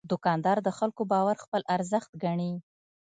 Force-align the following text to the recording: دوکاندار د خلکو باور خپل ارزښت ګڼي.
دوکاندار 0.09 0.57
د 0.63 0.69
خلکو 0.77 1.01
باور 1.11 1.37
خپل 1.43 1.61
ارزښت 1.75 2.11
ګڼي. 2.23 2.53